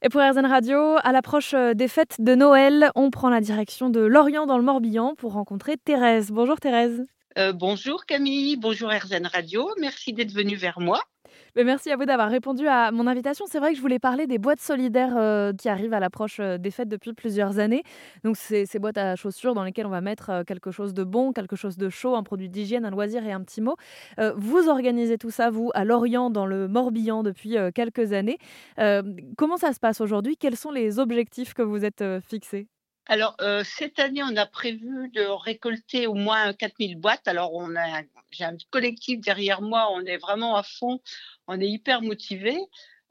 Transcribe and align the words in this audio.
Et 0.00 0.10
pour 0.10 0.20
RZN 0.20 0.46
Radio, 0.46 0.78
à 1.02 1.10
l'approche 1.10 1.54
euh, 1.54 1.74
des 1.74 1.88
fêtes 1.88 2.20
de 2.20 2.36
Noël, 2.36 2.92
on 2.94 3.10
prend 3.10 3.30
la 3.30 3.40
direction 3.40 3.90
de 3.90 3.98
Lorient 3.98 4.46
dans 4.46 4.56
le 4.56 4.62
Morbihan 4.62 5.16
pour 5.16 5.32
rencontrer 5.32 5.76
Thérèse. 5.76 6.30
Bonjour 6.30 6.60
Thérèse. 6.60 7.02
Euh, 7.36 7.52
bonjour 7.52 8.06
Camille, 8.06 8.56
bonjour 8.56 8.90
RZN 8.90 9.26
Radio, 9.26 9.68
merci 9.80 10.12
d'être 10.12 10.30
venue 10.30 10.54
vers 10.54 10.78
moi. 10.78 11.00
Merci 11.56 11.90
à 11.90 11.96
vous 11.96 12.04
d'avoir 12.04 12.30
répondu 12.30 12.66
à 12.66 12.92
mon 12.92 13.06
invitation. 13.06 13.46
C'est 13.48 13.58
vrai 13.58 13.70
que 13.70 13.76
je 13.76 13.82
voulais 13.82 13.98
parler 13.98 14.26
des 14.26 14.38
boîtes 14.38 14.60
solidaires 14.60 15.16
euh, 15.16 15.52
qui 15.52 15.68
arrivent 15.68 15.92
à 15.92 16.00
l'approche 16.00 16.38
euh, 16.40 16.58
des 16.58 16.70
fêtes 16.70 16.88
depuis 16.88 17.12
plusieurs 17.12 17.58
années. 17.58 17.82
Donc, 18.24 18.36
c'est 18.36 18.66
ces 18.66 18.78
boîtes 18.78 18.98
à 18.98 19.16
chaussures 19.16 19.54
dans 19.54 19.64
lesquelles 19.64 19.86
on 19.86 19.90
va 19.90 20.00
mettre 20.00 20.30
euh, 20.30 20.44
quelque 20.44 20.70
chose 20.70 20.94
de 20.94 21.04
bon, 21.04 21.32
quelque 21.32 21.56
chose 21.56 21.76
de 21.76 21.88
chaud, 21.88 22.14
un 22.14 22.22
produit 22.22 22.48
d'hygiène, 22.48 22.84
un 22.84 22.90
loisir 22.90 23.26
et 23.26 23.32
un 23.32 23.42
petit 23.42 23.60
mot. 23.60 23.76
vous 24.36 24.68
organisez 24.68 25.18
tout 25.18 25.30
ça, 25.30 25.50
vous, 25.50 25.70
à 25.74 25.84
Lorient, 25.84 26.30
dans 26.30 26.46
le 26.46 26.68
Morbihan, 26.68 27.22
depuis 27.22 27.56
quelques 27.74 28.12
années. 28.12 28.38
comment 29.36 29.56
ça 29.56 29.72
se 29.72 29.80
passe 29.80 30.00
aujourd'hui? 30.00 30.36
Quels 30.36 30.56
sont 30.56 30.70
les 30.70 30.98
objectifs 30.98 31.54
que 31.54 31.62
vous 31.62 31.84
êtes 31.84 32.04
fixés? 32.20 32.68
Alors, 33.08 33.36
cette 33.64 33.98
année, 33.98 34.22
on 34.22 34.36
a 34.36 34.46
prévu 34.46 35.08
de 35.10 35.22
récolter 35.22 36.06
au 36.06 36.14
moins 36.14 36.52
4000 36.52 36.96
boîtes. 36.96 37.26
Alors, 37.26 37.54
on 37.54 37.74
a, 37.74 38.02
j'ai 38.30 38.44
un 38.44 38.56
collectif 38.70 39.20
derrière 39.20 39.62
moi, 39.62 39.88
on 39.92 40.02
est 40.02 40.18
vraiment 40.18 40.56
à 40.56 40.62
fond, 40.62 41.00
on 41.46 41.58
est 41.60 41.68
hyper 41.68 42.02
motivés. 42.02 42.58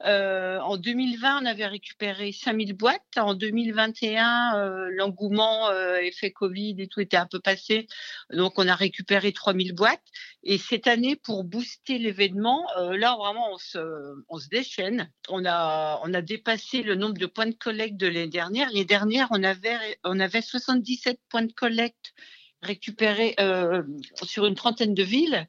Euh, 0.04 0.60
en 0.60 0.76
2020, 0.76 1.42
on 1.42 1.46
avait 1.46 1.66
récupéré 1.66 2.32
5000 2.32 2.74
boîtes. 2.74 3.02
En 3.16 3.34
2021, 3.34 4.56
euh, 4.56 4.90
l'engouement, 4.94 5.68
euh, 5.70 5.96
effet 5.96 6.30
Covid 6.30 6.76
et 6.78 6.86
tout 6.86 7.00
était 7.00 7.16
un 7.16 7.26
peu 7.26 7.40
passé. 7.40 7.88
Donc, 8.30 8.54
on 8.58 8.68
a 8.68 8.74
récupéré 8.74 9.32
3000 9.32 9.74
boîtes. 9.74 10.04
Et 10.44 10.58
cette 10.58 10.86
année, 10.86 11.16
pour 11.16 11.44
booster 11.44 11.98
l'événement, 11.98 12.64
euh, 12.78 12.96
là, 12.96 13.16
vraiment, 13.16 13.50
on 13.52 13.58
se, 14.38 14.48
déchaîne. 14.48 15.10
On 15.28 15.44
a, 15.44 16.22
dépassé 16.22 16.82
le 16.82 16.94
nombre 16.94 17.18
de 17.18 17.26
points 17.26 17.46
de 17.46 17.54
collecte 17.54 17.96
de 17.96 18.06
l'année 18.06 18.28
dernière. 18.28 18.68
L'année 18.68 18.84
dernière, 18.84 19.28
on 19.30 19.42
avait, 19.42 19.98
on 20.04 20.20
avait 20.20 20.42
77 20.42 21.18
points 21.28 21.42
de 21.42 21.52
collecte 21.52 22.12
récupérés 22.62 23.36
sur 24.24 24.46
une 24.46 24.54
trentaine 24.56 24.94
de 24.94 25.02
villes. 25.02 25.48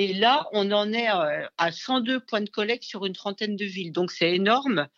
Et 0.00 0.14
là, 0.14 0.48
on 0.52 0.72
en 0.72 0.94
est 0.94 1.10
euh, 1.10 1.46
à 1.58 1.72
102 1.72 2.20
points 2.20 2.40
de 2.40 2.48
collecte 2.48 2.84
sur 2.84 3.04
une 3.04 3.12
trentaine 3.12 3.54
de 3.54 3.66
villes. 3.66 3.92
Donc, 3.92 4.10
c'est 4.10 4.34
énorme. 4.34 4.88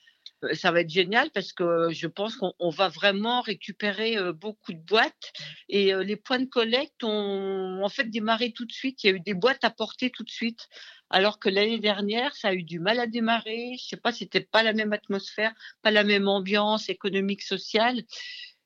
Euh, 0.44 0.54
ça 0.54 0.70
va 0.70 0.82
être 0.82 0.90
génial 0.90 1.28
parce 1.32 1.52
que 1.52 1.88
je 1.90 2.06
pense 2.06 2.36
qu'on 2.36 2.70
va 2.70 2.88
vraiment 2.88 3.40
récupérer 3.40 4.16
euh, 4.16 4.32
beaucoup 4.32 4.72
de 4.72 4.78
boîtes. 4.78 5.32
Et 5.68 5.92
les 5.92 6.14
points 6.14 6.38
de 6.38 6.44
collecte 6.44 7.02
ont 7.02 7.82
en 7.82 7.88
fait 7.88 8.10
démarré 8.10 8.52
tout 8.52 8.64
de 8.64 8.70
suite. 8.70 9.02
Il 9.02 9.06
y 9.08 9.12
a 9.12 9.16
eu 9.16 9.20
des 9.20 9.34
boîtes 9.34 9.64
à 9.64 9.70
porter 9.70 10.10
tout 10.10 10.22
de 10.22 10.30
suite. 10.30 10.68
Alors 11.10 11.40
que 11.40 11.48
l'année 11.48 11.80
dernière, 11.80 12.36
ça 12.36 12.50
a 12.50 12.54
eu 12.54 12.62
du 12.62 12.78
mal 12.78 13.00
à 13.00 13.08
démarrer. 13.08 13.74
Je 13.80 13.84
sais 13.84 13.96
pas, 13.96 14.12
c'était 14.12 14.46
pas 14.52 14.62
la 14.62 14.72
même 14.72 14.92
atmosphère, 14.92 15.52
pas 15.82 15.90
la 15.90 16.04
même 16.04 16.28
ambiance 16.28 16.88
économique, 16.88 17.42
sociale. 17.42 18.04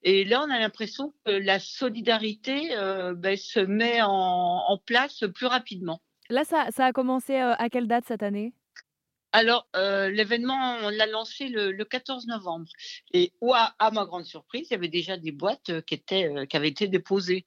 Et 0.02 0.26
là, 0.26 0.44
on 0.46 0.50
a 0.50 0.58
l'impression 0.58 1.14
que 1.24 1.30
la 1.30 1.58
solidarité 1.60 2.76
ben, 3.16 3.38
se 3.38 3.60
met 3.60 4.00
en 4.02 4.78
place 4.84 5.24
plus 5.34 5.46
rapidement. 5.46 6.02
Là, 6.28 6.44
ça, 6.44 6.68
a 6.78 6.92
commencé 6.92 7.34
euh, 7.34 7.54
à 7.56 7.68
quelle 7.70 7.86
date 7.86 8.04
cette 8.06 8.22
année? 8.22 8.52
Alors, 9.32 9.68
euh, 9.76 10.08
l'événement, 10.08 10.78
on 10.82 10.88
l'a 10.88 11.06
lancé 11.06 11.48
le, 11.48 11.84
14 11.84 12.26
novembre. 12.26 12.66
Et 13.12 13.32
à, 13.52 13.90
ma 13.90 14.04
grande 14.04 14.24
surprise, 14.24 14.68
il 14.70 14.72
y 14.72 14.76
avait 14.76 14.88
déjà 14.88 15.16
des 15.16 15.32
boîtes 15.32 15.70
euh, 15.70 15.80
qui, 15.82 16.00
qui 16.00 16.56
avaient 16.56 16.68
été 16.68 16.88
déposées. 16.88 17.44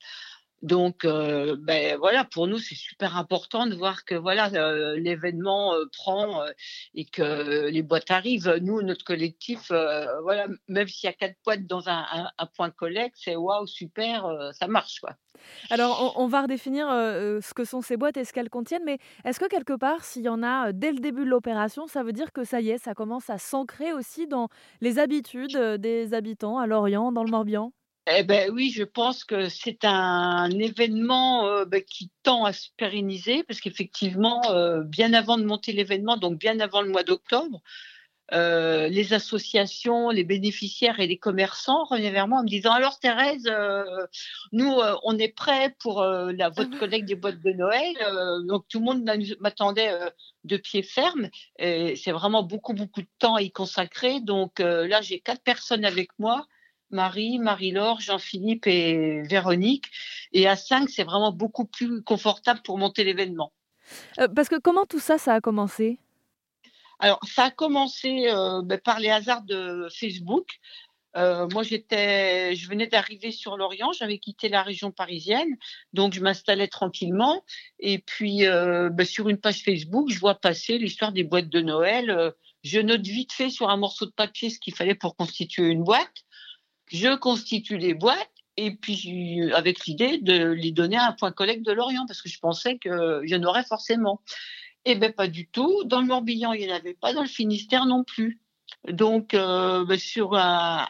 Donc, 0.61 1.05
euh, 1.05 1.55
ben 1.57 1.97
voilà, 1.97 2.25
pour 2.25 2.47
nous, 2.47 2.57
c'est 2.57 2.75
super 2.75 3.15
important 3.17 3.65
de 3.65 3.75
voir 3.75 4.03
que 4.03 4.15
voilà 4.15 4.51
euh, 4.53 4.97
l'événement 4.97 5.73
euh, 5.73 5.85
prend 5.93 6.43
et 6.93 7.05
que 7.05 7.69
les 7.69 7.81
boîtes 7.81 8.11
arrivent. 8.11 8.59
Nous, 8.61 8.81
notre 8.81 9.05
collectif, 9.05 9.71
voilà, 10.23 10.47
même 10.67 10.87
s'il 10.87 11.07
y 11.07 11.09
a 11.09 11.13
quatre 11.13 11.35
boîtes 11.45 11.65
dans 11.65 11.87
un, 11.87 12.29
point 12.55 12.71
collecte, 12.71 13.15
c'est 13.19 13.35
waouh, 13.35 13.67
super, 13.67 14.51
ça 14.53 14.67
marche 14.67 14.99
quoi. 14.99 15.15
Alors, 15.69 16.15
on, 16.17 16.27
va 16.27 16.41
redéfinir 16.41 16.87
ce 16.89 17.53
que 17.53 17.63
sont 17.63 17.81
ces 17.81 17.95
boîtes 17.95 18.17
et 18.17 18.25
ce 18.25 18.33
qu'elles 18.33 18.49
contiennent, 18.49 18.83
mais 18.85 18.97
est-ce 19.23 19.39
que 19.39 19.47
quelque 19.47 19.73
part, 19.73 20.03
s'il 20.03 20.23
y 20.23 20.29
en 20.29 20.43
a 20.43 20.73
dès 20.73 20.91
le 20.91 20.99
début 20.99 21.23
de 21.23 21.29
l'opération, 21.29 21.87
ça 21.87 22.03
veut 22.03 22.11
dire 22.11 22.33
que 22.33 22.43
ça 22.43 22.59
y 22.59 22.71
est, 22.71 22.77
ça 22.77 22.93
commence 22.93 23.29
à 23.29 23.37
s'ancrer 23.37 23.93
aussi 23.93 24.27
dans 24.27 24.49
les 24.81 24.99
habitudes 24.99 25.57
des 25.57 26.13
habitants 26.13 26.59
à 26.59 26.67
Lorient, 26.67 27.11
dans 27.11 27.23
le 27.23 27.31
Morbihan? 27.31 27.71
Eh 28.17 28.23
ben 28.23 28.49
oui, 28.51 28.71
je 28.71 28.83
pense 28.83 29.23
que 29.23 29.49
c'est 29.49 29.85
un 29.85 30.49
événement 30.51 31.47
euh, 31.47 31.65
ben, 31.65 31.83
qui 31.83 32.09
tend 32.23 32.45
à 32.45 32.53
se 32.53 32.69
pérenniser 32.77 33.43
parce 33.43 33.59
qu'effectivement, 33.61 34.41
euh, 34.51 34.83
bien 34.83 35.13
avant 35.13 35.37
de 35.37 35.43
monter 35.43 35.73
l'événement, 35.73 36.17
donc 36.17 36.39
bien 36.39 36.59
avant 36.59 36.81
le 36.81 36.89
mois 36.89 37.03
d'octobre, 37.03 37.61
euh, 38.33 38.87
les 38.87 39.13
associations, 39.13 40.09
les 40.09 40.23
bénéficiaires 40.23 40.99
et 40.99 41.07
les 41.07 41.17
commerçants 41.17 41.83
revenaient 41.85 42.11
vers 42.11 42.27
moi 42.27 42.39
en 42.39 42.43
me 42.43 42.47
disant 42.47 42.71
alors 42.71 42.99
Thérèse, 42.99 43.51
nous 44.51 44.71
on 45.03 45.17
est 45.17 45.35
prêts 45.35 45.75
pour 45.79 46.03
la 46.03 46.49
votre 46.49 46.77
collecte 46.79 47.07
des 47.07 47.15
boîtes 47.15 47.41
de 47.41 47.51
Noël, 47.51 47.95
donc 48.47 48.67
tout 48.69 48.79
le 48.79 48.85
monde 48.85 49.09
m'attendait 49.39 49.91
de 50.43 50.57
pied 50.57 50.83
ferme. 50.83 51.29
C'est 51.57 52.11
vraiment 52.11 52.43
beaucoup 52.43 52.73
beaucoup 52.73 53.01
de 53.01 53.09
temps 53.17 53.35
à 53.35 53.41
y 53.41 53.51
consacrer. 53.51 54.19
Donc 54.21 54.59
là 54.59 55.01
j'ai 55.01 55.19
quatre 55.19 55.41
personnes 55.41 55.85
avec 55.85 56.09
moi 56.19 56.45
Marie, 56.91 57.39
Marie-Laure, 57.39 57.99
Jean-Philippe 58.01 58.67
et 58.67 59.21
Véronique. 59.23 59.85
Et 60.33 60.47
à 60.47 60.55
5, 60.55 60.89
c'est 60.89 61.03
vraiment 61.03 61.31
beaucoup 61.31 61.65
plus 61.65 62.01
confortable 62.03 62.61
pour 62.63 62.77
monter 62.77 63.03
l'événement. 63.03 63.51
Euh, 64.19 64.27
parce 64.27 64.49
que 64.49 64.59
comment 64.59 64.85
tout 64.85 64.99
ça, 64.99 65.17
ça 65.17 65.33
a 65.33 65.41
commencé? 65.41 65.99
Alors, 66.99 67.19
ça 67.23 67.45
a 67.45 67.51
commencé 67.51 68.27
euh, 68.27 68.61
ben, 68.63 68.79
par 68.79 68.99
les 68.99 69.09
hasards 69.09 69.43
de 69.43 69.87
Facebook. 69.93 70.47
Euh, 71.15 71.47
moi, 71.51 71.63
j'étais, 71.63 72.55
je 72.55 72.69
venais 72.69 72.85
d'arriver 72.85 73.31
sur 73.31 73.57
l'Orient, 73.57 73.91
j'avais 73.93 74.19
quitté 74.19 74.47
la 74.47 74.61
région 74.61 74.91
parisienne, 74.91 75.57
donc 75.91 76.13
je 76.13 76.21
m'installais 76.21 76.67
tranquillement. 76.67 77.43
Et 77.79 77.97
puis, 77.99 78.43
ben, 78.43 79.05
sur 79.05 79.27
une 79.29 79.39
page 79.39 79.63
Facebook, 79.63 80.09
je 80.11 80.19
vois 80.19 80.35
passer 80.35 80.77
l'histoire 80.77 81.11
des 81.11 81.23
boîtes 81.23 81.49
de 81.49 81.61
Noël. 81.61 82.33
je 82.63 82.79
note 82.79 83.01
vite 83.01 83.33
fait 83.33 83.49
sur 83.49 83.69
un 83.69 83.77
morceau 83.77 84.05
de 84.05 84.11
papier 84.11 84.51
ce 84.51 84.59
qu'il 84.59 84.75
fallait 84.75 84.93
pour 84.93 85.15
constituer 85.15 85.69
une 85.69 85.83
boîte 85.83 86.25
je 86.89 87.15
constitue 87.15 87.77
les 87.77 87.93
boîtes 87.93 88.29
et 88.57 88.71
puis 88.75 89.51
avec 89.53 89.85
l'idée 89.85 90.17
de 90.17 90.51
les 90.51 90.71
donner 90.71 90.97
à 90.97 91.07
un 91.07 91.13
point 91.13 91.31
collecte 91.31 91.65
de 91.65 91.71
Lorient 91.71 92.05
parce 92.07 92.21
que 92.21 92.29
je 92.29 92.39
pensais 92.39 92.77
qu'il 92.77 93.21
y 93.25 93.35
en 93.35 93.63
forcément. 93.63 94.21
Eh 94.85 94.95
bien, 94.95 95.11
pas 95.11 95.27
du 95.27 95.47
tout. 95.47 95.83
Dans 95.85 96.01
le 96.01 96.07
Morbihan, 96.07 96.53
il 96.53 96.65
n'y 96.65 96.71
en 96.71 96.75
avait 96.75 96.93
pas, 96.93 97.13
dans 97.13 97.21
le 97.21 97.27
Finistère 97.27 97.85
non 97.85 98.03
plus. 98.03 98.41
Donc, 98.87 99.33
euh, 99.33 99.83
ben, 99.85 99.99
sur 99.99 100.35
un, 100.35 100.87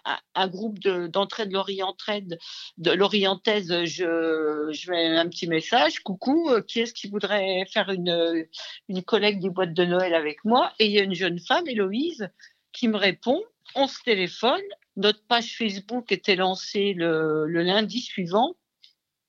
groupe 0.48 0.80
d'entraide 0.80 1.50
de, 1.50 1.54
l'Orientaise, 1.54 2.38
de 2.78 2.92
l'Orientaise, 2.92 3.86
je, 3.86 4.70
je 4.72 4.92
mets 4.92 5.18
un 5.18 5.28
petit 5.28 5.48
message. 5.48 6.00
Coucou, 6.00 6.50
euh, 6.50 6.62
qui 6.62 6.82
est-ce 6.82 6.94
qui 6.94 7.10
voudrait 7.10 7.66
faire 7.72 7.90
une, 7.90 8.48
une 8.90 9.04
collecte 9.04 9.40
des 9.42 9.50
boîtes 9.50 9.74
de 9.74 9.86
Noël 9.86 10.14
avec 10.14 10.46
moi? 10.46 10.72
Et 10.80 10.86
il 10.86 10.92
y 10.92 11.00
a 11.00 11.04
une 11.04 11.16
jeune 11.16 11.40
femme, 11.40 11.68
Héloïse, 11.68 12.30
qui 12.74 12.88
me 12.88 12.98
répond. 12.98 13.42
On 13.76 13.88
se 13.88 14.02
téléphone 14.04 14.62
notre 15.00 15.24
page 15.24 15.58
Facebook 15.58 16.12
était 16.12 16.36
lancée 16.36 16.94
le, 16.94 17.46
lundi 17.48 18.02
suivant 18.02 18.56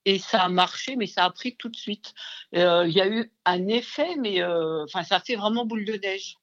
et 0.05 0.19
ça 0.19 0.43
a 0.43 0.49
marché, 0.49 0.97
mais 0.97 1.07
ça 1.07 1.25
a 1.25 1.31
pris 1.31 1.57
tout 1.57 1.69
de 1.69 1.77
suite. 1.77 2.15
Euh, 2.57 2.85
il 2.87 2.93
y 2.93 3.01
a 3.01 3.09
eu 3.09 3.31
un 3.45 3.69
effet, 3.69 4.17
mais 4.19 4.43
euh, 4.43 4.85
enfin, 4.85 5.05
ça 5.05 5.21
fait 5.21 5.37
vraiment 5.37 5.65
boule 5.65 5.85
de 5.85 5.93
neige. 5.93 6.37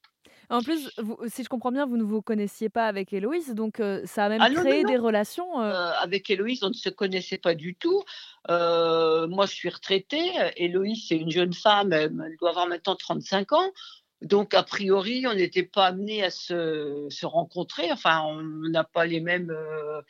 En 0.50 0.62
plus, 0.62 0.90
si 1.26 1.44
je 1.44 1.48
comprends 1.50 1.72
bien, 1.72 1.84
vous 1.84 1.98
ne 1.98 2.02
vous 2.02 2.22
connaissiez 2.22 2.70
pas 2.70 2.86
avec 2.86 3.12
Héloïse, 3.12 3.54
donc 3.54 3.80
euh, 3.80 4.00
ça 4.06 4.24
a 4.24 4.28
même 4.30 4.40
ah 4.40 4.48
créé 4.50 4.82
des 4.84 4.96
relations. 4.96 5.58
avec 5.58 6.30
Héloïse, 6.30 6.64
on 6.64 6.70
ne 6.70 6.74
se 6.74 6.88
connaissait 6.88 7.36
pas 7.36 7.54
du 7.54 7.74
tout. 7.74 8.02
moi, 8.48 9.44
je 9.44 9.52
suis 9.52 9.68
retraitée. 9.68 10.30
Héloïse, 10.56 11.04
c'est 11.08 11.18
une 11.18 11.30
jeune 11.30 11.52
femme, 11.52 11.92
elle 11.92 12.36
doit 12.40 12.50
avoir 12.50 12.66
maintenant 12.66 12.96
35 12.96 13.52
ans. 13.52 13.72
Donc, 14.20 14.52
a 14.52 14.64
priori, 14.64 15.26
on 15.28 15.34
n'était 15.34 15.62
pas 15.62 15.86
amené 15.86 16.24
à 16.24 16.30
se, 16.30 17.06
se, 17.08 17.24
rencontrer. 17.24 17.92
Enfin, 17.92 18.22
on 18.24 18.42
n'a 18.68 18.82
pas 18.82 19.06
les 19.06 19.20
mêmes, 19.20 19.50
euh, 19.50 20.02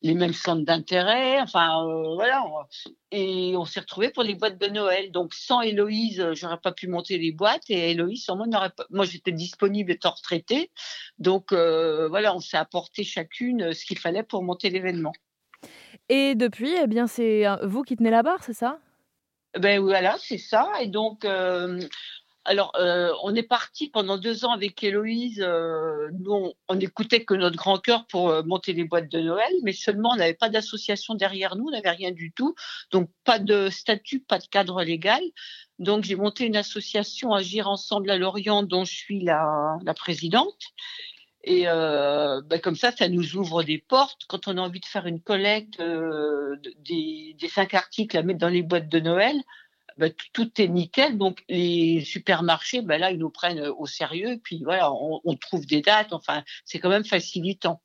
les 0.00 0.14
mêmes 0.14 0.32
centres 0.32 0.64
d'intérêt. 0.64 1.40
Enfin, 1.40 1.84
euh, 1.84 2.14
voilà. 2.14 2.44
Et 3.10 3.54
on 3.56 3.64
s'est 3.64 3.80
retrouvés 3.80 4.10
pour 4.10 4.22
les 4.22 4.36
boîtes 4.36 4.58
de 4.58 4.68
Noël. 4.68 5.10
Donc, 5.10 5.34
sans 5.34 5.60
Héloïse, 5.60 6.24
j'aurais 6.34 6.60
pas 6.60 6.70
pu 6.70 6.86
monter 6.86 7.18
les 7.18 7.32
boîtes. 7.32 7.68
Et 7.68 7.90
Héloïse, 7.90 8.24
sans 8.24 8.36
moi, 8.36 8.46
n'aurait 8.46 8.70
pas. 8.70 8.86
Moi, 8.90 9.04
j'étais 9.06 9.32
disponible 9.32 9.90
étant 9.90 10.12
retraitée. 10.12 10.70
Donc, 11.18 11.50
euh, 11.52 12.06
voilà, 12.08 12.36
on 12.36 12.40
s'est 12.40 12.56
apporté 12.56 13.02
chacune 13.02 13.72
ce 13.72 13.84
qu'il 13.84 13.98
fallait 13.98 14.22
pour 14.22 14.44
monter 14.44 14.70
l'événement. 14.70 15.12
Et 16.08 16.36
depuis, 16.36 16.74
eh 16.80 16.86
bien, 16.86 17.08
c'est 17.08 17.44
vous 17.64 17.82
qui 17.82 17.96
tenez 17.96 18.10
la 18.10 18.22
barre, 18.22 18.44
c'est 18.44 18.52
ça? 18.52 18.78
Ben 19.58 19.80
voilà, 19.80 20.16
c'est 20.20 20.38
ça. 20.38 20.70
Et 20.80 20.86
donc. 20.86 21.26
Alors, 22.44 22.72
euh, 22.76 23.12
on 23.24 23.34
est 23.34 23.42
parti 23.42 23.90
pendant 23.90 24.16
deux 24.16 24.44
ans 24.44 24.52
avec 24.52 24.82
Héloïse. 24.82 25.40
Euh, 25.42 26.08
nous, 26.18 26.52
on 26.68 26.74
n'écoutait 26.74 27.24
que 27.24 27.34
notre 27.34 27.56
grand 27.56 27.78
cœur 27.78 28.06
pour 28.06 28.30
euh, 28.30 28.42
monter 28.42 28.72
les 28.72 28.84
boîtes 28.84 29.10
de 29.10 29.20
Noël, 29.20 29.52
mais 29.62 29.72
seulement 29.72 30.12
on 30.12 30.16
n'avait 30.16 30.34
pas 30.34 30.48
d'association 30.48 31.14
derrière 31.14 31.56
nous, 31.56 31.66
on 31.66 31.70
n'avait 31.70 31.90
rien 31.90 32.10
du 32.10 32.32
tout. 32.32 32.54
Donc, 32.90 33.10
pas 33.24 33.38
de 33.38 33.68
statut, 33.68 34.20
pas 34.20 34.38
de 34.38 34.46
cadre 34.46 34.82
légal. 34.82 35.20
Donc, 35.78 36.04
j'ai 36.04 36.16
monté 36.16 36.46
une 36.46 36.56
association 36.56 37.34
Agir 37.34 37.68
Ensemble 37.68 38.10
à 38.10 38.16
Lorient, 38.16 38.62
dont 38.62 38.84
je 38.84 38.94
suis 38.94 39.20
la, 39.20 39.78
présidente. 39.94 40.58
Et 41.44 41.64
bah, 41.64 42.58
comme 42.62 42.76
ça, 42.76 42.92
ça 42.92 43.08
nous 43.08 43.36
ouvre 43.36 43.62
des 43.62 43.78
portes. 43.78 44.22
Quand 44.26 44.48
on 44.48 44.56
a 44.56 44.60
envie 44.60 44.80
de 44.80 44.86
faire 44.86 45.06
une 45.06 45.20
collecte 45.20 45.80
des, 45.80 47.36
cinq 47.48 47.74
articles 47.74 48.16
à 48.16 48.22
mettre 48.22 48.40
dans 48.40 48.48
les 48.48 48.62
boîtes 48.62 48.88
de 48.88 49.00
Noël, 49.00 49.36
bah, 49.98 50.08
tout 50.32 50.50
est 50.60 50.68
nickel. 50.68 51.18
Donc 51.18 51.44
les 51.48 52.02
supermarchés, 52.04 52.82
bah, 52.82 52.98
là, 52.98 53.10
ils 53.10 53.18
nous 53.18 53.30
prennent 53.30 53.60
au 53.60 53.86
sérieux. 53.86 54.40
Puis 54.42 54.62
voilà, 54.64 54.92
on, 54.92 55.34
trouve 55.36 55.66
des 55.66 55.82
dates. 55.82 56.12
Enfin, 56.12 56.42
c'est 56.64 56.78
quand 56.78 56.90
même 56.90 57.04
facilitant. 57.04 57.80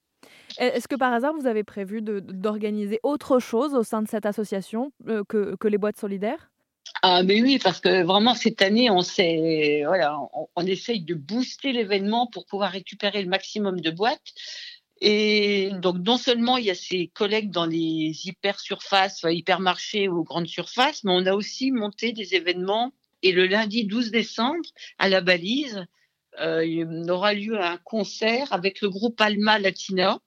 Est-ce 0.58 0.88
que 0.88 0.96
par 0.96 1.12
hasard, 1.12 1.34
vous 1.34 1.48
avez 1.48 1.64
prévu 1.64 2.02
d'organiser 2.02 3.00
autre 3.04 3.40
chose 3.40 3.74
au 3.74 3.84
sein 3.84 4.02
de 4.02 4.08
cette 4.08 4.26
association 4.26 4.92
que, 5.28 5.56
que 5.56 5.68
les 5.68 5.78
boîtes 5.78 6.00
solidaires? 6.00 6.52
Ah 7.02 7.24
mais 7.24 7.42
oui, 7.42 7.60
parce 7.60 7.80
que 7.80 8.04
vraiment 8.04 8.36
cette 8.36 8.62
année, 8.62 8.90
on 8.90 9.02
voilà, 9.86 10.20
on, 10.56 10.66
essaye 10.66 11.02
de 11.02 11.16
booster 11.16 11.72
l'événement 11.72 12.28
pour 12.28 12.46
pouvoir 12.46 12.72
récupérer 12.72 13.22
le 13.22 13.30
maximum 13.30 13.82
de 13.82 13.92
boîtes. 13.92 14.34
Et 15.02 15.72
donc 15.82 15.98
non 15.98 16.18
seulement 16.18 16.58
il 16.58 16.66
y 16.66 16.72
a 16.72 16.76
ces 16.76 17.08
collègues 17.08 17.50
dans 17.50 17.66
les 17.66 18.14
hyper 18.26 18.60
surfaces, 18.60 19.26
hypermarchés 19.28 20.08
ou 20.08 20.24
grandes 20.24 20.48
surfaces, 20.48 21.04
mais 21.04 21.12
on 21.14 21.26
a 21.26 21.34
aussi 21.34 21.72
monté 21.72 22.14
des 22.14 22.36
événements. 22.36 22.94
Et 23.22 23.32
le 23.32 23.48
lundi 23.48 23.86
12 23.86 24.12
décembre, 24.12 24.66
à 24.98 25.10
la 25.10 25.22
Balise, 25.22 25.86
euh, 26.40 26.66
il 26.66 27.10
aura 27.10 27.34
lieu 27.34 27.60
un 27.62 27.78
concert 27.78 28.52
avec 28.52 28.82
le 28.82 28.90
groupe 28.90 29.20
Alma 29.22 29.60
Latina 29.60 30.20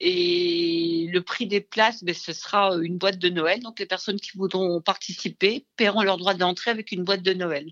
et 0.00 1.08
le 1.10 1.22
prix 1.22 1.46
des 1.46 1.60
places, 1.60 2.04
ben, 2.04 2.14
ce 2.14 2.32
sera 2.32 2.76
une 2.82 2.98
boîte 2.98 3.18
de 3.18 3.28
Noël. 3.28 3.60
Donc 3.60 3.78
les 3.78 3.86
personnes 3.86 4.20
qui 4.20 4.36
voudront 4.36 4.80
participer 4.80 5.66
paieront 5.76 6.02
leur 6.02 6.18
droit 6.18 6.34
d'entrée 6.34 6.70
avec 6.70 6.92
une 6.92 7.04
boîte 7.04 7.22
de 7.22 7.32
Noël. 7.32 7.70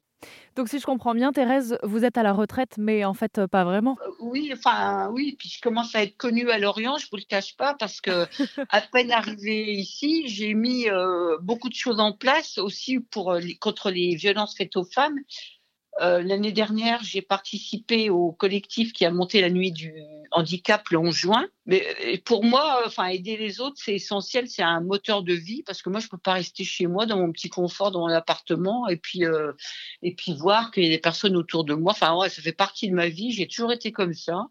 Donc 0.56 0.68
si 0.68 0.78
je 0.78 0.84
comprends 0.84 1.14
bien, 1.14 1.32
Thérèse, 1.32 1.78
vous 1.82 2.04
êtes 2.04 2.18
à 2.18 2.22
la 2.22 2.32
retraite, 2.32 2.74
mais 2.78 3.04
en 3.04 3.14
fait 3.14 3.46
pas 3.46 3.64
vraiment. 3.64 3.96
Euh, 4.06 4.10
oui, 4.20 4.50
enfin 4.52 5.10
oui, 5.12 5.36
puis 5.38 5.48
je 5.48 5.60
commence 5.60 5.94
à 5.94 6.02
être 6.02 6.16
connue 6.16 6.50
à 6.50 6.58
Lorient, 6.58 6.98
je 6.98 7.06
vous 7.10 7.16
le 7.16 7.24
cache 7.24 7.56
pas, 7.56 7.74
parce 7.74 8.00
que 8.00 8.26
à 8.68 8.80
peine 8.80 9.12
arrivée 9.12 9.72
ici, 9.72 10.28
j'ai 10.28 10.54
mis 10.54 10.88
euh, 10.88 11.38
beaucoup 11.40 11.68
de 11.68 11.74
choses 11.74 12.00
en 12.00 12.12
place 12.12 12.58
aussi 12.58 13.00
pour 13.00 13.32
euh, 13.32 13.40
contre 13.60 13.90
les 13.90 14.14
violences 14.14 14.54
faites 14.56 14.76
aux 14.76 14.84
femmes. 14.84 15.18
Euh, 16.00 16.22
l'année 16.22 16.52
dernière, 16.52 17.02
j'ai 17.02 17.22
participé 17.22 18.08
au 18.10 18.32
collectif 18.32 18.92
qui 18.92 19.04
a 19.04 19.10
monté 19.10 19.40
la 19.40 19.50
nuit 19.50 19.72
du 19.72 19.92
handicap 20.32 20.88
le 20.90 20.98
11 20.98 21.14
juin. 21.14 21.46
Mais 21.66 22.20
pour 22.24 22.44
moi, 22.44 22.82
enfin, 22.86 23.06
aider 23.06 23.36
les 23.36 23.60
autres, 23.60 23.76
c'est 23.76 23.94
essentiel, 23.94 24.48
c'est 24.48 24.62
un 24.62 24.80
moteur 24.80 25.22
de 25.22 25.34
vie 25.34 25.62
parce 25.62 25.82
que 25.82 25.90
moi, 25.90 26.00
je 26.00 26.08
peux 26.08 26.18
pas 26.18 26.34
rester 26.34 26.64
chez 26.64 26.86
moi 26.86 27.06
dans 27.06 27.18
mon 27.18 27.32
petit 27.32 27.48
confort, 27.48 27.90
dans 27.90 28.00
mon 28.00 28.12
appartement 28.12 28.88
et 28.88 28.96
puis 28.96 29.24
euh, 29.24 29.52
et 30.02 30.14
puis 30.14 30.34
voir 30.34 30.70
qu'il 30.70 30.84
y 30.84 30.86
a 30.86 30.90
des 30.90 30.98
personnes 30.98 31.36
autour 31.36 31.64
de 31.64 31.74
moi. 31.74 31.92
Enfin, 31.92 32.16
ça 32.28 32.42
fait 32.42 32.52
partie 32.52 32.88
de 32.88 32.94
ma 32.94 33.08
vie. 33.08 33.32
J'ai 33.32 33.46
toujours 33.46 33.72
été 33.72 33.92
comme 33.92 34.14
ça. 34.14 34.46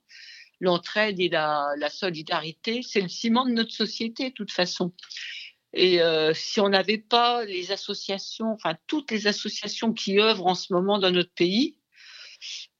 L'entraide 0.59 1.19
et 1.19 1.29
la, 1.29 1.67
la 1.77 1.89
solidarité, 1.89 2.81
c'est 2.83 3.01
le 3.01 3.09
ciment 3.09 3.45
de 3.45 3.51
notre 3.51 3.71
société, 3.71 4.29
de 4.29 4.33
toute 4.33 4.51
façon. 4.51 4.93
Et 5.73 6.01
euh, 6.01 6.33
si 6.33 6.59
on 6.59 6.69
n'avait 6.69 6.97
pas 6.97 7.45
les 7.45 7.71
associations, 7.71 8.51
enfin 8.51 8.75
toutes 8.87 9.11
les 9.11 9.27
associations 9.27 9.93
qui 9.93 10.19
œuvrent 10.19 10.47
en 10.47 10.55
ce 10.55 10.73
moment 10.73 10.99
dans 10.99 11.11
notre 11.11 11.33
pays, 11.33 11.77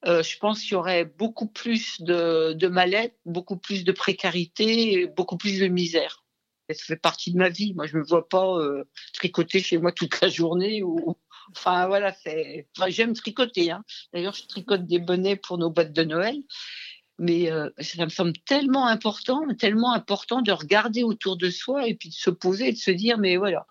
euh, 0.06 0.22
je 0.22 0.38
pense 0.38 0.62
qu'il 0.62 0.72
y 0.72 0.74
aurait 0.76 1.04
beaucoup 1.04 1.46
plus 1.46 2.00
de, 2.00 2.52
de 2.52 2.68
mal-être, 2.68 3.16
beaucoup 3.24 3.56
plus 3.56 3.84
de 3.84 3.92
précarité, 3.92 5.06
beaucoup 5.16 5.36
plus 5.36 5.60
de 5.60 5.66
misère. 5.66 6.24
Ça 6.70 6.84
fait 6.86 6.96
partie 6.96 7.32
de 7.32 7.38
ma 7.38 7.50
vie. 7.50 7.74
Moi, 7.74 7.86
je 7.86 7.98
me 7.98 8.02
vois 8.02 8.28
pas 8.28 8.56
euh, 8.58 8.84
tricoter 9.12 9.60
chez 9.60 9.78
moi 9.78 9.92
toute 9.92 10.20
la 10.20 10.28
journée. 10.28 10.82
Ou... 10.82 11.16
Enfin, 11.54 11.86
voilà, 11.86 12.14
j'aime 12.88 13.12
tricoter. 13.12 13.72
Hein. 13.72 13.84
D'ailleurs, 14.12 14.34
je 14.34 14.46
tricote 14.46 14.86
des 14.86 14.98
bonnets 14.98 15.36
pour 15.36 15.58
nos 15.58 15.70
boîtes 15.70 15.92
de 15.92 16.04
Noël. 16.04 16.36
Mais 17.18 17.52
euh, 17.52 17.68
ça 17.78 18.04
me 18.04 18.10
semble 18.10 18.32
tellement 18.46 18.86
important, 18.86 19.42
tellement 19.58 19.92
important 19.92 20.40
de 20.40 20.50
regarder 20.50 21.02
autour 21.02 21.36
de 21.36 21.50
soi 21.50 21.86
et 21.86 21.94
puis 21.94 22.08
de 22.08 22.14
se 22.14 22.30
poser 22.30 22.68
et 22.68 22.72
de 22.72 22.78
se 22.78 22.90
dire, 22.90 23.18
mais 23.18 23.36
voilà, 23.36 23.66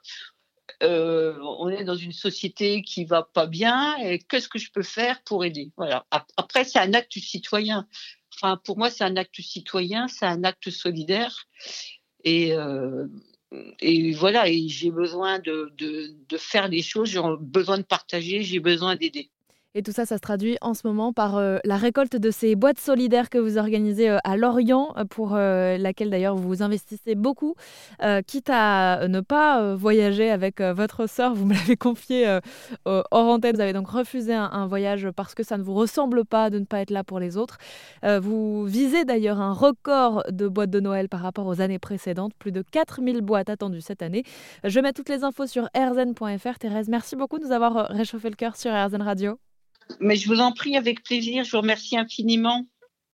euh, 0.81 1.37
on 1.59 1.69
est 1.69 1.83
dans 1.83 1.95
une 1.95 2.11
société 2.11 2.81
qui 2.81 3.05
va 3.05 3.23
pas 3.23 3.45
bien 3.45 3.97
et 3.97 4.19
qu'est-ce 4.19 4.47
que 4.47 4.59
je 4.59 4.71
peux 4.71 4.83
faire 4.83 5.21
pour 5.23 5.45
aider? 5.45 5.71
Voilà. 5.77 6.05
Après, 6.37 6.63
c'est 6.63 6.79
un 6.79 6.93
acte 6.93 7.17
citoyen. 7.19 7.87
Enfin, 8.33 8.59
pour 8.63 8.77
moi, 8.77 8.89
c'est 8.89 9.03
un 9.03 9.15
acte 9.17 9.39
citoyen, 9.41 10.07
c'est 10.07 10.25
un 10.25 10.43
acte 10.43 10.69
solidaire. 10.69 11.47
Et, 12.23 12.53
euh, 12.53 13.07
voilà, 14.15 14.45
j'ai 14.47 14.91
besoin 14.91 15.39
de, 15.39 15.73
de, 15.77 16.15
de 16.27 16.37
faire 16.37 16.69
des 16.69 16.81
choses, 16.81 17.09
j'ai 17.09 17.21
besoin 17.39 17.77
de 17.77 17.83
partager, 17.83 18.43
j'ai 18.43 18.59
besoin 18.59 18.95
d'aider. 18.95 19.29
Et 19.73 19.83
tout 19.83 19.93
ça, 19.93 20.05
ça 20.05 20.17
se 20.17 20.21
traduit 20.21 20.57
en 20.59 20.73
ce 20.73 20.85
moment 20.85 21.13
par 21.13 21.37
euh, 21.37 21.57
la 21.63 21.77
récolte 21.77 22.17
de 22.17 22.29
ces 22.29 22.55
boîtes 22.57 22.77
solidaires 22.77 23.29
que 23.29 23.37
vous 23.37 23.57
organisez 23.57 24.09
euh, 24.09 24.17
à 24.25 24.35
Lorient, 24.35 24.93
euh, 24.97 25.05
pour 25.05 25.31
laquelle 25.31 26.09
d'ailleurs 26.09 26.35
vous 26.35 26.61
investissez 26.61 27.15
beaucoup, 27.15 27.55
quitte 28.27 28.49
à 28.49 29.07
ne 29.07 29.21
pas 29.21 29.75
voyager 29.75 30.29
avec 30.29 30.61
votre 30.61 31.07
sœur. 31.07 31.33
Vous 31.33 31.45
me 31.45 31.53
l'avez 31.55 31.77
confié 31.77 32.39
hors 32.85 33.05
antenne. 33.11 33.55
Vous 33.55 33.61
avez 33.61 33.73
donc 33.73 33.87
refusé 33.89 34.33
un, 34.33 34.67
voyage 34.67 35.09
parce 35.11 35.35
que 35.35 35.43
ça 35.43 35.57
ne 35.57 35.63
vous 35.63 35.73
ressemble 35.73 36.25
pas 36.25 36.49
de 36.49 36.59
ne 36.59 36.65
pas 36.65 36.81
être 36.81 36.89
là 36.91 37.03
pour 37.03 37.19
les 37.19 37.37
autres. 37.37 37.57
vous 38.03 38.65
visez 38.65 39.05
d'ailleurs 39.05 39.39
un 39.39 39.53
record 39.53 40.23
de 40.29 40.47
boîtes 40.47 40.69
de 40.69 40.79
Noël 40.79 41.09
par 41.09 41.21
rapport 41.21 41.47
aux 41.47 41.61
années 41.61 41.79
précédentes. 41.79 42.33
Plus 42.39 42.51
de 42.51 42.61
4000 42.61 43.21
boîtes 43.21 43.49
attendues 43.49 43.81
cette 43.81 44.01
année. 44.01 44.23
Je 44.63 44.79
mets 44.79 44.93
toutes 44.93 45.09
les 45.09 45.23
infos 45.23 45.47
sur 45.47 45.69
rzn.fr. 45.75 46.59
Thérèse, 46.59 46.89
merci 46.89 47.15
beaucoup 47.15 47.39
de 47.39 47.45
nous 47.45 47.51
avoir 47.51 47.87
réchauffé 47.87 48.29
le 48.29 48.35
cœur 48.35 48.55
sur 48.55 48.71
RZN 48.71 49.01
Radio. 49.01 49.39
Mais 49.99 50.15
je 50.15 50.27
vous 50.27 50.39
en 50.39 50.51
prie 50.51 50.77
avec 50.77 51.03
plaisir. 51.03 51.43
Je 51.43 51.51
vous 51.51 51.61
remercie 51.61 51.97
infiniment. 51.97 52.65